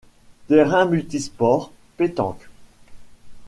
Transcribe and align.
Terrain 0.47 0.87
multisports, 0.89 1.69
pétanque... 1.95 2.49